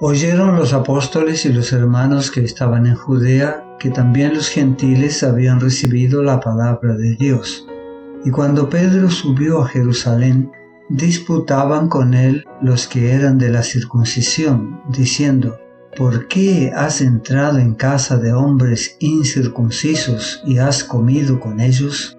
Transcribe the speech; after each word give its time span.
Oyeron 0.00 0.56
los 0.56 0.74
apóstoles 0.74 1.46
y 1.46 1.52
los 1.54 1.72
hermanos 1.72 2.30
que 2.30 2.44
estaban 2.44 2.86
en 2.86 2.96
Judea 2.96 3.64
que 3.78 3.88
también 3.88 4.34
los 4.34 4.48
gentiles 4.48 5.22
habían 5.22 5.58
recibido 5.58 6.22
la 6.22 6.38
palabra 6.38 6.94
de 6.94 7.16
Dios. 7.16 7.66
Y 8.22 8.30
cuando 8.30 8.68
Pedro 8.68 9.10
subió 9.10 9.62
a 9.62 9.68
Jerusalén, 9.68 10.52
disputaban 10.90 11.88
con 11.88 12.12
él 12.12 12.44
los 12.60 12.86
que 12.86 13.12
eran 13.12 13.38
de 13.38 13.48
la 13.48 13.62
circuncisión, 13.62 14.82
diciendo, 14.90 15.58
¿Por 15.96 16.28
qué 16.28 16.72
has 16.76 17.00
entrado 17.00 17.58
en 17.58 17.74
casa 17.74 18.18
de 18.18 18.34
hombres 18.34 18.96
incircuncisos 19.00 20.42
y 20.44 20.58
has 20.58 20.84
comido 20.84 21.40
con 21.40 21.58
ellos? 21.58 22.18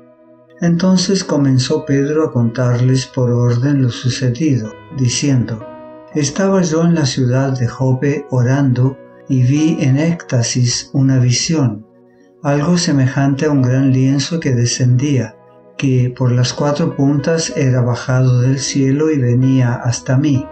Entonces 0.61 1.23
comenzó 1.23 1.85
Pedro 1.85 2.25
a 2.25 2.31
contarles 2.31 3.05
por 3.05 3.29
orden 3.29 3.83
lo 3.83 3.91
sucedido, 3.91 4.73
diciendo, 4.97 5.76
Estaba 6.17 6.63
yo 6.63 6.83
en 6.83 6.95
la 6.95 7.05
ciudad 7.05 7.59
de 7.59 7.67
Jope 7.67 8.25
orando 8.31 8.97
y 9.29 9.43
vi 9.43 9.77
en 9.81 9.97
éxtasis 9.97 10.89
una 10.91 11.19
visión, 11.19 11.85
algo 12.41 12.79
semejante 12.79 13.45
a 13.45 13.51
un 13.51 13.61
gran 13.61 13.93
lienzo 13.93 14.39
que 14.39 14.55
descendía, 14.55 15.35
que 15.77 16.11
por 16.17 16.31
las 16.31 16.53
cuatro 16.53 16.95
puntas 16.95 17.53
era 17.55 17.81
bajado 17.81 18.41
del 18.41 18.57
cielo 18.57 19.11
y 19.11 19.19
venía 19.19 19.75
hasta 19.75 20.17
mí. 20.17 20.43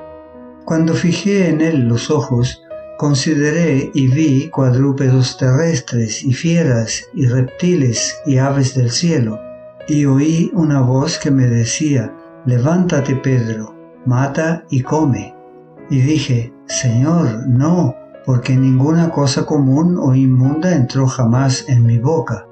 Cuando 0.65 0.93
fijé 0.93 1.49
en 1.49 1.61
él 1.61 1.87
los 1.87 2.11
ojos, 2.11 2.61
consideré 2.99 3.89
y 3.91 4.07
vi 4.07 4.49
cuadrúpedos 4.49 5.35
terrestres 5.35 6.23
y 6.23 6.31
fieras 6.31 7.05
y 7.15 7.25
reptiles 7.25 8.21
y 8.27 8.37
aves 8.37 8.75
del 8.75 8.91
cielo, 8.91 9.39
y 9.87 10.05
oí 10.05 10.51
una 10.53 10.81
voz 10.81 11.17
que 11.17 11.31
me 11.31 11.47
decía, 11.47 12.13
levántate 12.45 13.15
Pedro, 13.15 13.73
mata 14.05 14.63
y 14.69 14.83
come. 14.83 15.34
Y 15.89 16.01
dije, 16.01 16.51
Señor, 16.67 17.47
no, 17.47 17.95
porque 18.25 18.55
ninguna 18.55 19.11
cosa 19.11 19.45
común 19.45 19.97
o 19.99 20.15
inmunda 20.15 20.75
entró 20.75 21.05
jamás 21.07 21.65
en 21.67 21.85
mi 21.85 21.99
boca. 21.99 22.47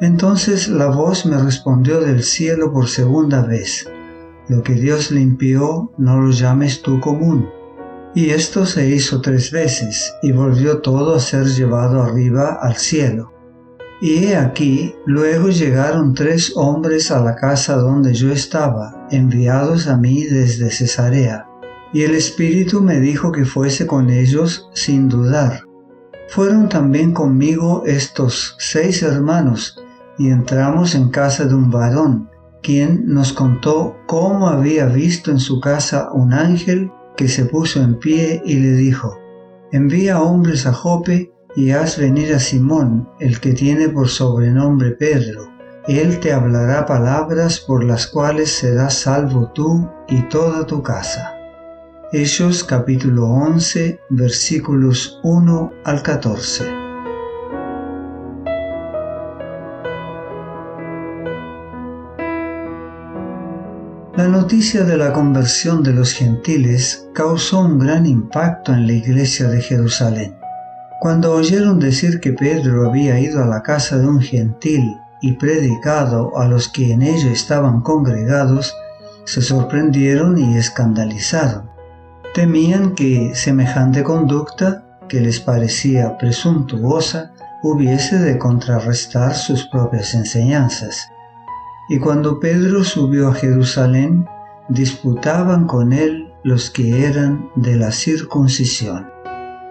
Entonces 0.00 0.68
la 0.68 0.88
voz 0.88 1.24
me 1.24 1.38
respondió 1.38 2.00
del 2.00 2.22
cielo 2.22 2.70
por 2.70 2.88
segunda 2.88 3.42
vez, 3.42 3.88
lo 4.48 4.62
que 4.62 4.74
Dios 4.74 5.10
limpió 5.10 5.90
no 5.96 6.20
lo 6.20 6.30
llames 6.32 6.82
tú 6.82 7.00
común. 7.00 7.48
Y 8.14 8.30
esto 8.30 8.66
se 8.66 8.88
hizo 8.90 9.22
tres 9.22 9.50
veces, 9.50 10.14
y 10.22 10.32
volvió 10.32 10.80
todo 10.80 11.14
a 11.14 11.20
ser 11.20 11.46
llevado 11.46 12.02
arriba 12.02 12.58
al 12.60 12.76
cielo. 12.76 13.32
Y 14.02 14.24
he 14.24 14.36
aquí, 14.36 14.94
luego 15.06 15.48
llegaron 15.48 16.12
tres 16.12 16.52
hombres 16.56 17.10
a 17.10 17.20
la 17.20 17.34
casa 17.34 17.76
donde 17.76 18.12
yo 18.12 18.30
estaba, 18.30 19.06
enviados 19.10 19.86
a 19.86 19.96
mí 19.96 20.24
desde 20.24 20.70
Cesarea 20.70 21.46
y 21.92 22.02
el 22.02 22.14
Espíritu 22.14 22.80
me 22.80 23.00
dijo 23.00 23.32
que 23.32 23.44
fuese 23.44 23.86
con 23.86 24.10
ellos 24.10 24.68
sin 24.74 25.08
dudar. 25.08 25.62
Fueron 26.28 26.68
también 26.68 27.12
conmigo 27.12 27.84
estos 27.86 28.56
seis 28.58 29.02
hermanos, 29.02 29.78
y 30.18 30.30
entramos 30.30 30.94
en 30.94 31.10
casa 31.10 31.44
de 31.44 31.54
un 31.54 31.70
varón, 31.70 32.28
quien 32.62 33.06
nos 33.06 33.32
contó 33.32 33.96
cómo 34.06 34.48
había 34.48 34.86
visto 34.86 35.30
en 35.30 35.38
su 35.38 35.60
casa 35.60 36.10
un 36.12 36.32
ángel 36.32 36.90
que 37.16 37.28
se 37.28 37.44
puso 37.44 37.80
en 37.80 37.98
pie 37.98 38.42
y 38.44 38.54
le 38.54 38.72
dijo, 38.72 39.18
envía 39.72 40.20
hombres 40.20 40.66
a 40.66 40.72
Jope 40.72 41.32
y 41.54 41.70
haz 41.70 41.98
venir 41.98 42.34
a 42.34 42.40
Simón, 42.40 43.08
el 43.20 43.40
que 43.40 43.52
tiene 43.52 43.88
por 43.88 44.08
sobrenombre 44.08 44.92
Pedro. 44.92 45.48
Él 45.86 46.18
te 46.18 46.32
hablará 46.32 46.84
palabras 46.84 47.60
por 47.60 47.84
las 47.84 48.08
cuales 48.08 48.50
serás 48.50 48.94
salvo 48.94 49.52
tú 49.54 49.88
y 50.08 50.22
toda 50.22 50.66
tu 50.66 50.82
casa. 50.82 51.35
Hechos 52.12 52.62
capítulo 52.62 53.26
11 53.26 53.98
versículos 54.10 55.18
1 55.24 55.72
al 55.84 56.02
14. 56.04 56.64
La 64.16 64.28
noticia 64.28 64.84
de 64.84 64.96
la 64.96 65.12
conversión 65.12 65.82
de 65.82 65.94
los 65.94 66.12
gentiles 66.12 67.08
causó 67.12 67.62
un 67.62 67.80
gran 67.80 68.06
impacto 68.06 68.72
en 68.72 68.86
la 68.86 68.92
iglesia 68.92 69.48
de 69.48 69.60
Jerusalén. 69.60 70.36
Cuando 71.00 71.32
oyeron 71.32 71.80
decir 71.80 72.20
que 72.20 72.32
Pedro 72.32 72.88
había 72.88 73.18
ido 73.18 73.42
a 73.42 73.46
la 73.46 73.64
casa 73.64 73.98
de 73.98 74.06
un 74.06 74.20
gentil 74.20 74.96
y 75.22 75.32
predicado 75.32 76.38
a 76.38 76.46
los 76.46 76.68
que 76.68 76.92
en 76.92 77.02
ello 77.02 77.30
estaban 77.30 77.80
congregados, 77.80 78.76
se 79.24 79.42
sorprendieron 79.42 80.38
y 80.38 80.56
escandalizaron 80.56 81.74
temían 82.36 82.94
que 82.94 83.34
semejante 83.34 84.02
conducta, 84.02 84.84
que 85.08 85.22
les 85.22 85.40
parecía 85.40 86.18
presuntuosa, 86.18 87.32
hubiese 87.62 88.18
de 88.18 88.36
contrarrestar 88.36 89.34
sus 89.34 89.66
propias 89.68 90.12
enseñanzas. 90.12 91.08
Y 91.88 91.98
cuando 91.98 92.38
Pedro 92.38 92.84
subió 92.84 93.28
a 93.28 93.34
Jerusalén, 93.34 94.26
disputaban 94.68 95.66
con 95.66 95.94
él 95.94 96.30
los 96.44 96.68
que 96.68 97.06
eran 97.06 97.48
de 97.56 97.76
la 97.76 97.90
circuncisión. 97.90 99.06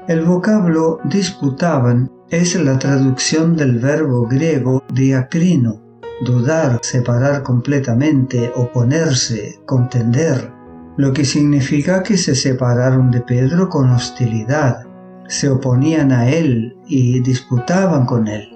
El 0.08 0.24
vocablo 0.24 0.98
disputaban 1.04 2.12
es 2.32 2.56
la 2.56 2.80
traducción 2.80 3.56
del 3.56 3.78
verbo 3.78 4.26
griego 4.26 4.82
diacrino, 4.92 5.84
dudar, 6.26 6.80
separar 6.82 7.44
completamente, 7.44 8.52
oponerse, 8.56 9.60
contender, 9.68 10.56
lo 10.98 11.14
que 11.14 11.26
significa 11.26 12.04
que 12.04 12.18
se 12.18 12.36
separaron 12.36 13.12
de 13.12 13.22
Pedro 13.22 13.70
con 13.70 13.90
hostilidad, 13.90 14.86
se 15.28 15.50
oponían 15.50 16.12
a 16.12 16.30
él 16.30 16.78
y 16.88 17.20
disputaban 17.20 18.06
con 18.06 18.28
él. 18.28 18.50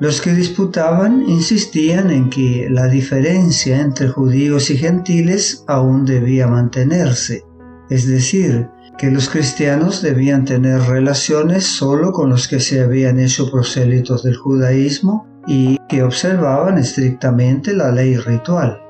Los 0.00 0.20
que 0.20 0.34
disputaban 0.34 1.22
insistían 1.28 2.10
en 2.10 2.28
que 2.28 2.66
la 2.68 2.88
diferencia 2.88 3.80
entre 3.80 4.08
judíos 4.08 4.68
y 4.70 4.76
gentiles 4.76 5.64
aún 5.68 6.04
debía 6.04 6.48
mantenerse, 6.48 7.44
es 7.88 8.08
decir, 8.08 8.68
que 8.98 9.10
los 9.10 9.28
cristianos 9.28 10.02
debían 10.02 10.44
tener 10.44 10.80
relaciones 10.82 11.64
solo 11.64 12.12
con 12.12 12.30
los 12.30 12.48
que 12.48 12.60
se 12.60 12.80
habían 12.80 13.20
hecho 13.20 13.50
prosélitos 13.50 14.22
del 14.24 14.36
judaísmo 14.36 15.26
y 15.46 15.78
que 15.88 16.02
observaban 16.02 16.78
estrictamente 16.78 17.72
la 17.72 17.92
ley 17.92 18.16
ritual. 18.16 18.81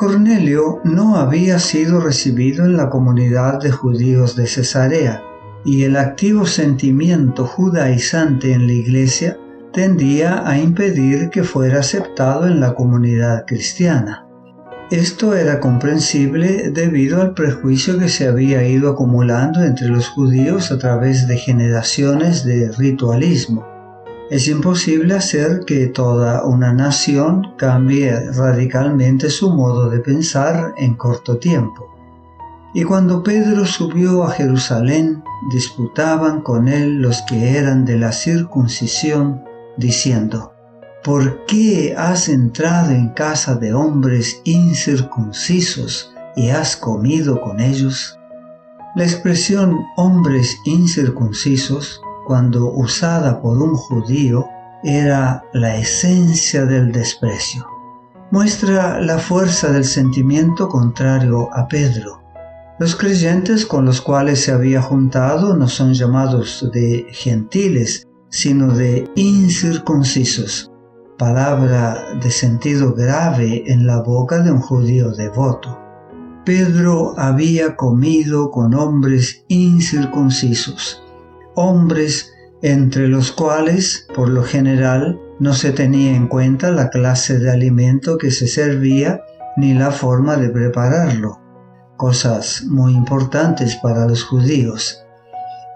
Cornelio 0.00 0.80
no 0.82 1.16
había 1.16 1.58
sido 1.58 2.00
recibido 2.00 2.64
en 2.64 2.74
la 2.74 2.88
comunidad 2.88 3.60
de 3.60 3.70
judíos 3.70 4.34
de 4.34 4.46
Cesarea 4.46 5.22
y 5.62 5.82
el 5.82 5.94
activo 5.96 6.46
sentimiento 6.46 7.44
judaizante 7.44 8.54
en 8.54 8.66
la 8.66 8.72
iglesia 8.72 9.36
tendía 9.74 10.48
a 10.48 10.58
impedir 10.58 11.28
que 11.28 11.44
fuera 11.44 11.80
aceptado 11.80 12.46
en 12.46 12.60
la 12.60 12.74
comunidad 12.74 13.44
cristiana. 13.46 14.26
Esto 14.90 15.34
era 15.34 15.60
comprensible 15.60 16.70
debido 16.70 17.20
al 17.20 17.34
prejuicio 17.34 17.98
que 17.98 18.08
se 18.08 18.26
había 18.26 18.66
ido 18.66 18.90
acumulando 18.90 19.62
entre 19.62 19.88
los 19.88 20.08
judíos 20.08 20.72
a 20.72 20.78
través 20.78 21.28
de 21.28 21.36
generaciones 21.36 22.42
de 22.42 22.72
ritualismo. 22.72 23.66
Es 24.30 24.46
imposible 24.46 25.14
hacer 25.14 25.64
que 25.66 25.88
toda 25.88 26.44
una 26.44 26.72
nación 26.72 27.52
cambie 27.56 28.30
radicalmente 28.30 29.28
su 29.28 29.50
modo 29.50 29.90
de 29.90 29.98
pensar 29.98 30.72
en 30.76 30.94
corto 30.94 31.38
tiempo. 31.38 31.92
Y 32.72 32.84
cuando 32.84 33.24
Pedro 33.24 33.66
subió 33.66 34.22
a 34.22 34.30
Jerusalén, 34.30 35.24
disputaban 35.52 36.42
con 36.42 36.68
él 36.68 37.02
los 37.02 37.22
que 37.22 37.58
eran 37.58 37.84
de 37.84 37.98
la 37.98 38.12
circuncisión, 38.12 39.42
diciendo, 39.76 40.52
¿por 41.02 41.44
qué 41.46 41.96
has 41.98 42.28
entrado 42.28 42.92
en 42.92 43.08
casa 43.08 43.56
de 43.56 43.74
hombres 43.74 44.42
incircuncisos 44.44 46.14
y 46.36 46.50
has 46.50 46.76
comido 46.76 47.40
con 47.40 47.58
ellos? 47.58 48.16
La 48.94 49.02
expresión 49.02 49.76
hombres 49.96 50.56
incircuncisos 50.64 52.00
cuando 52.26 52.72
usada 52.72 53.40
por 53.40 53.58
un 53.58 53.74
judío, 53.76 54.46
era 54.82 55.44
la 55.52 55.76
esencia 55.76 56.64
del 56.64 56.92
desprecio. 56.92 57.66
Muestra 58.30 59.00
la 59.00 59.18
fuerza 59.18 59.70
del 59.70 59.84
sentimiento 59.84 60.68
contrario 60.68 61.48
a 61.52 61.66
Pedro. 61.68 62.22
Los 62.78 62.96
creyentes 62.96 63.66
con 63.66 63.84
los 63.84 64.00
cuales 64.00 64.42
se 64.42 64.52
había 64.52 64.80
juntado 64.80 65.56
no 65.56 65.68
son 65.68 65.92
llamados 65.92 66.70
de 66.72 67.06
gentiles, 67.10 68.06
sino 68.30 68.72
de 68.72 69.10
incircuncisos, 69.16 70.70
palabra 71.18 72.14
de 72.22 72.30
sentido 72.30 72.94
grave 72.94 73.64
en 73.66 73.86
la 73.86 74.00
boca 74.00 74.38
de 74.38 74.52
un 74.52 74.60
judío 74.60 75.10
devoto. 75.10 75.78
Pedro 76.44 77.12
había 77.18 77.76
comido 77.76 78.50
con 78.50 78.72
hombres 78.74 79.44
incircuncisos, 79.48 81.02
hombres 81.60 82.32
entre 82.62 83.08
los 83.08 83.32
cuales, 83.32 84.06
por 84.14 84.28
lo 84.28 84.42
general, 84.42 85.20
no 85.38 85.54
se 85.54 85.72
tenía 85.72 86.14
en 86.14 86.26
cuenta 86.28 86.70
la 86.70 86.90
clase 86.90 87.38
de 87.38 87.50
alimento 87.50 88.18
que 88.18 88.30
se 88.30 88.46
servía 88.46 89.22
ni 89.56 89.74
la 89.74 89.90
forma 89.90 90.36
de 90.36 90.50
prepararlo, 90.50 91.40
cosas 91.96 92.64
muy 92.66 92.92
importantes 92.92 93.76
para 93.76 94.06
los 94.06 94.24
judíos. 94.24 95.04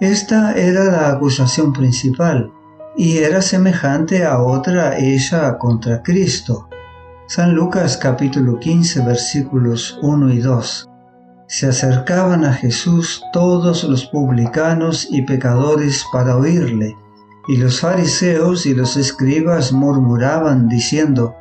Esta 0.00 0.54
era 0.54 0.84
la 0.84 1.08
acusación 1.08 1.72
principal 1.72 2.50
y 2.96 3.18
era 3.18 3.40
semejante 3.40 4.24
a 4.24 4.42
otra 4.42 4.98
hecha 4.98 5.56
contra 5.58 6.02
Cristo. 6.02 6.68
San 7.26 7.54
Lucas 7.54 7.96
capítulo 7.96 8.58
15 8.58 9.00
versículos 9.04 9.98
1 10.02 10.32
y 10.32 10.38
2. 10.40 10.90
Se 11.56 11.68
acercaban 11.68 12.44
a 12.44 12.52
Jesús 12.52 13.22
todos 13.32 13.84
los 13.84 14.06
publicanos 14.06 15.06
y 15.08 15.22
pecadores 15.22 16.04
para 16.12 16.36
oírle, 16.36 16.96
y 17.46 17.58
los 17.58 17.78
fariseos 17.78 18.66
y 18.66 18.74
los 18.74 18.96
escribas 18.96 19.72
murmuraban 19.72 20.68
diciendo, 20.68 21.36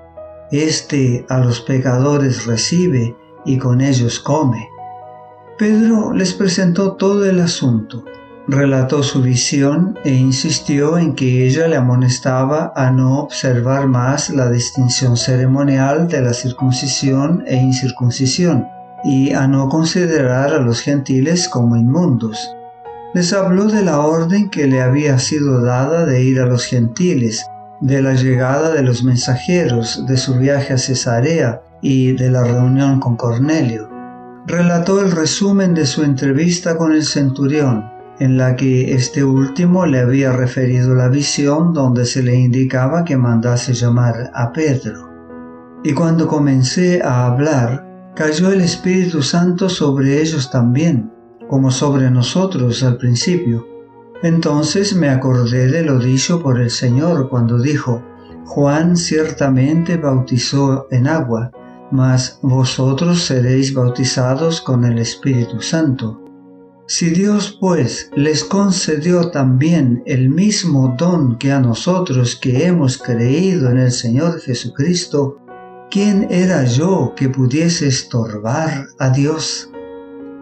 Este 0.51 1.25
a 1.30 1.39
los 1.39 1.62
pecadores 1.62 2.45
recibe 2.45 3.18
y 3.44 3.57
con 3.57 3.81
ellos 3.81 4.19
come. 4.19 4.69
Pedro 5.57 6.13
les 6.13 6.36
presentó 6.36 6.92
todo 6.94 7.25
el 7.25 7.39
asunto, 7.39 8.06
relató 8.48 9.01
su 9.01 9.24
visión 9.24 9.98
e 10.04 10.12
insistió 10.12 11.00
en 11.00 11.15
que 11.15 11.48
ella 11.48 11.68
le 11.68 11.75
amonestaba 11.75 12.71
a 12.75 12.92
no 12.92 13.18
observar 13.18 13.88
más 13.88 14.30
la 14.30 14.51
distinción 14.51 15.18
ceremonial 15.18 16.07
de 16.07 16.21
la 16.21 16.33
circuncisión 16.36 17.44
e 17.48 17.56
incircuncisión 17.56 18.68
y 19.03 19.33
a 19.33 19.47
no 19.47 19.69
considerar 19.69 20.53
a 20.53 20.59
los 20.59 20.81
gentiles 20.81 21.50
como 21.50 21.75
inmundos. 21.75 22.55
Les 23.13 23.33
habló 23.33 23.65
de 23.65 23.83
la 23.83 24.00
orden 24.00 24.50
que 24.50 24.67
le 24.67 24.81
había 24.81 25.19
sido 25.19 25.61
dada 25.61 26.05
de 26.05 26.23
ir 26.23 26.39
a 26.39 26.45
los 26.45 26.65
gentiles, 26.65 27.45
de 27.81 28.01
la 28.01 28.13
llegada 28.13 28.71
de 28.71 28.81
los 28.81 29.03
mensajeros, 29.03 30.05
de 30.07 30.17
su 30.17 30.35
viaje 30.35 30.73
a 30.73 30.77
Cesarea 30.77 31.61
y 31.81 32.13
de 32.13 32.31
la 32.31 32.44
reunión 32.44 33.00
con 33.00 33.17
Cornelio. 33.17 33.89
Relató 34.47 35.01
el 35.01 35.11
resumen 35.11 35.73
de 35.73 35.85
su 35.85 36.03
entrevista 36.03 36.77
con 36.77 36.94
el 36.94 37.03
centurión, 37.03 37.91
en 38.19 38.38
la 38.38 38.55
que 38.55 38.94
este 38.94 39.23
último 39.23 39.85
le 39.85 40.00
había 40.00 40.31
referido 40.31 40.95
la 40.95 41.09
visión 41.09 41.73
donde 41.73 42.05
se 42.05 42.23
le 42.23 42.35
indicaba 42.35 43.03
que 43.03 43.17
mandase 43.17 43.73
llamar 43.73 44.31
a 44.33 44.51
Pedro. 44.53 45.09
Y 45.83 45.94
cuando 45.94 46.27
comencé 46.27 47.01
a 47.03 47.25
hablar, 47.25 47.93
cayó 48.15 48.51
el 48.51 48.62
Espíritu 48.62 49.21
Santo 49.21 49.69
sobre 49.69 50.21
ellos 50.21 50.51
también, 50.51 51.12
como 51.50 51.71
sobre 51.71 52.10
nosotros 52.12 52.83
al 52.83 52.98
principio. 52.98 53.68
Entonces 54.21 54.95
me 54.95 55.10
acordé 55.10 55.68
de 55.68 55.83
lo 55.83 56.00
dicho 56.00 56.42
por 56.42 56.60
el 56.62 56.69
Señor 56.69 57.30
cuando 57.30 57.60
dijo, 57.60 58.04
Juan 58.45 58.95
ciertamente 58.95 59.98
bautizó 59.98 60.88
en 60.92 61.07
agua, 61.07 61.51
mas 61.92 62.39
vosotros 62.42 63.24
seréis 63.24 63.74
bautizados 63.74 64.62
con 64.62 64.86
el 64.86 65.00
Espíritu 65.00 65.62
Santo. 65.62 66.19
Si 66.86 67.10
Dios 67.10 67.57
pues 67.60 68.12
les 68.15 68.44
concedió 68.44 69.31
también 69.31 70.04
el 70.06 70.30
mismo 70.30 70.95
don 70.98 71.38
que 71.38 71.51
a 71.51 71.60
nosotros 71.60 72.36
que 72.36 72.65
hemos 72.65 72.98
creído 72.98 73.69
en 73.69 73.80
el 73.80 73.92
Señor 73.92 74.39
Jesucristo, 74.42 75.38
¿quién 75.94 76.25
era 76.31 76.63
yo 76.63 77.13
que 77.16 77.30
pudiese 77.30 77.88
estorbar 77.88 78.88
a 78.98 79.12
Dios? 79.12 79.69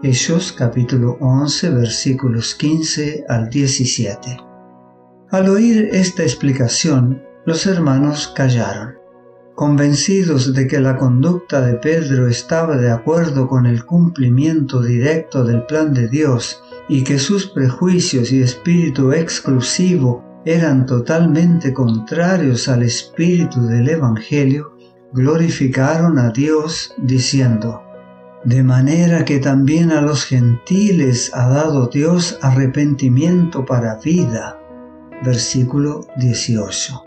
Hechos 0.02 0.50
capítulo 0.50 1.18
11 1.20 1.68
versículos 1.68 2.54
15 2.54 3.26
al 3.28 3.50
17. 3.50 4.38
Al 5.30 5.50
oír 5.50 5.90
esta 5.92 6.22
explicación, 6.22 7.22
los 7.44 7.66
hermanos 7.66 8.32
callaron. 8.34 8.94
Convencidos 9.54 10.54
de 10.54 10.66
que 10.66 10.80
la 10.80 10.96
conducta 10.96 11.60
de 11.60 11.74
Pedro 11.74 12.28
estaba 12.28 12.78
de 12.78 12.90
acuerdo 12.90 13.46
con 13.46 13.66
el 13.66 13.84
cumplimiento 13.84 14.80
directo 14.80 15.44
del 15.44 15.66
plan 15.66 15.92
de 15.92 16.08
Dios 16.08 16.62
y 16.88 17.04
que 17.04 17.18
sus 17.18 17.46
prejuicios 17.48 18.32
y 18.32 18.40
espíritu 18.40 19.12
exclusivo 19.12 20.24
eran 20.46 20.86
totalmente 20.86 21.74
contrarios 21.74 22.68
al 22.68 22.84
espíritu 22.84 23.66
del 23.66 23.90
Evangelio, 23.90 24.72
glorificaron 25.12 26.18
a 26.18 26.30
Dios 26.30 26.94
diciendo, 26.96 27.82
de 28.44 28.62
manera 28.62 29.24
que 29.24 29.38
también 29.38 29.92
a 29.92 30.00
los 30.00 30.24
gentiles 30.24 31.30
ha 31.34 31.48
dado 31.48 31.86
Dios 31.86 32.38
arrepentimiento 32.42 33.64
para 33.64 33.96
vida. 33.96 34.58
Versículo 35.24 36.06
18. 36.16 37.04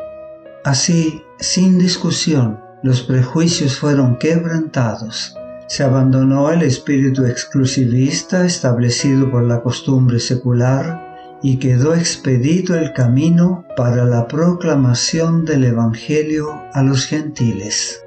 Así, 0.63 1.23
sin 1.39 1.77
discusión, 1.77 2.61
los 2.83 3.01
prejuicios 3.01 3.77
fueron 3.77 4.17
quebrantados. 4.17 5.35
Se 5.67 5.83
abandonó 5.83 6.51
el 6.51 6.61
espíritu 6.61 7.25
exclusivista 7.25 8.45
establecido 8.45 9.29
por 9.29 9.43
la 9.43 9.61
costumbre 9.61 10.19
secular 10.19 11.04
y 11.45 11.59
quedó 11.59 11.93
expedito 11.93 12.73
el 12.73 12.91
camino 12.91 13.65
para 13.77 14.03
la 14.03 14.27
proclamación 14.27 15.45
del 15.45 15.65
Evangelio 15.65 16.63
a 16.73 16.81
los 16.81 17.05
gentiles. 17.05 18.03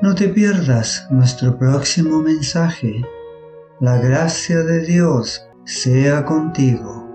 No 0.00 0.14
te 0.14 0.30
pierdas 0.30 1.06
nuestro 1.10 1.58
próximo 1.58 2.22
mensaje. 2.22 3.04
La 3.78 3.98
gracia 3.98 4.62
de 4.62 4.86
Dios 4.86 5.42
sea 5.66 6.24
contigo. 6.24 7.09